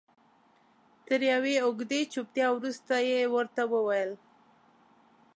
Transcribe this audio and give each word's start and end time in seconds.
تر 1.07 1.19
یوې 1.31 1.55
اوږدې 1.65 2.01
چوپتیا 2.13 2.47
وروسته 2.53 2.95
یې 3.09 3.19
ورته 3.35 3.63
وویل. 3.73 4.11